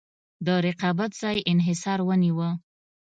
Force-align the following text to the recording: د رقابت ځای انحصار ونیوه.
د 0.45 0.47
رقابت 0.65 1.11
ځای 1.21 1.37
انحصار 1.51 1.99
ونیوه. 2.05 2.49